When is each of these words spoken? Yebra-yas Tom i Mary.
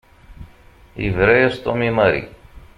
Yebra-yas 1.03 1.55
Tom 1.67 1.79
i 1.89 1.93
Mary. 2.01 2.23